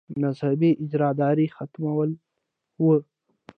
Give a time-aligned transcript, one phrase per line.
[0.21, 2.09] مذهبي اجاراداري ختمول
[2.81, 3.01] وو.